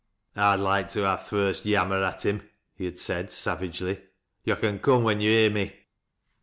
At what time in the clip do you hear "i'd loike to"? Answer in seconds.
0.35-1.05